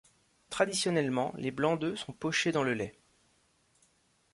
[0.49, 2.95] Traditionnellement, les blancs d'œuf sont pochés dans le lait.